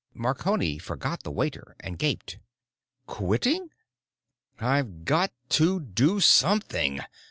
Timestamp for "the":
1.21-1.29